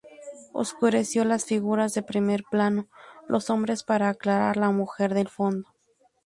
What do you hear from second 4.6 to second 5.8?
mujer del fondo.